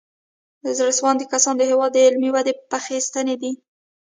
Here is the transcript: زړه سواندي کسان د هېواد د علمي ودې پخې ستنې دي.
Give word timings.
زړه 0.77 0.91
سواندي 0.99 1.25
کسان 1.33 1.55
د 1.57 1.63
هېواد 1.71 1.91
د 1.93 1.97
علمي 2.05 2.29
ودې 2.33 2.53
پخې 2.71 2.97
ستنې 3.07 3.35
دي. 3.41 3.51